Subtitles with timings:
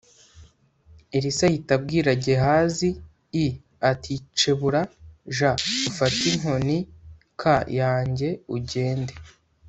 [1.17, 2.89] Elisa ahita abwira Gehazi
[3.45, 3.47] i
[3.91, 4.81] ati cebura
[5.35, 5.37] j
[5.89, 7.41] ufate inkonik
[7.79, 9.13] yanjye ugende